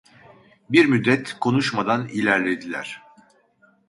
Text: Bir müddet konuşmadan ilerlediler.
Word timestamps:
Bir 0.69 0.85
müddet 0.85 1.39
konuşmadan 1.39 2.07
ilerlediler. 2.07 3.01